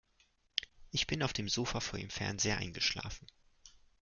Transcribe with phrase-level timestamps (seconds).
[0.89, 3.27] Ich bin auf dem Sofa vor dem Fernseher eingeschlafen.